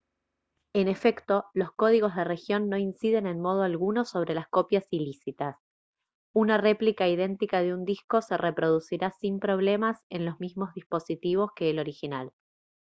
[0.73, 5.57] en efecto los códigos de región no inciden en modo alguno sobre las copias ilícitas
[6.33, 11.69] una réplica idéntica de un disco se reproducirá sin problemas en los mismos dispositivos que
[11.69, 12.31] el original